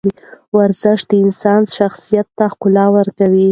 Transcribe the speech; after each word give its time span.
ورزش 0.57 0.99
د 1.09 1.11
انسان 1.23 1.61
شخصیت 1.77 2.27
ته 2.37 2.45
ښکلا 2.53 2.85
ورکوي. 2.97 3.47